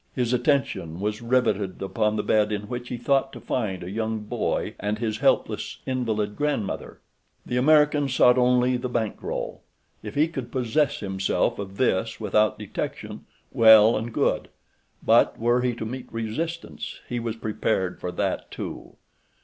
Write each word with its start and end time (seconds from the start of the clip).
His 0.15 0.33
attention 0.33 0.99
was 0.99 1.21
riveted 1.21 1.79
upon 1.79 2.15
the 2.15 2.23
bed 2.23 2.51
in 2.51 2.63
which 2.63 2.89
he 2.89 2.97
thought 2.97 3.31
to 3.33 3.39
find 3.39 3.83
a 3.83 3.91
young 3.91 4.21
boy 4.21 4.73
and 4.79 4.97
his 4.97 5.19
helpless, 5.19 5.77
invalid 5.85 6.35
grandmother. 6.35 6.99
The 7.45 7.57
American 7.57 8.09
sought 8.09 8.35
only 8.39 8.77
the 8.77 8.89
bank 8.89 9.21
roll. 9.21 9.61
If 10.01 10.15
he 10.15 10.27
could 10.27 10.51
possess 10.51 11.01
himself 11.01 11.59
of 11.59 11.77
this 11.77 12.19
without 12.19 12.57
detection, 12.57 13.25
well 13.51 13.95
and 13.95 14.11
good; 14.11 14.47
but 15.05 15.37
were 15.37 15.61
he 15.61 15.75
to 15.75 15.85
meet 15.85 16.11
resistance 16.11 16.99
he 17.07 17.19
was 17.19 17.35
prepared 17.35 17.99
for 17.99 18.11
that 18.11 18.49
too. 18.49 18.95